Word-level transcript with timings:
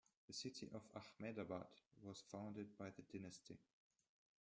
The 0.25 0.33
city 0.33 0.67
of 0.73 0.81
Ahmedabad 0.95 1.67
was 2.01 2.21
founded 2.21 2.75
by 2.75 2.89
the 2.89 3.03
dynasty. 3.03 3.59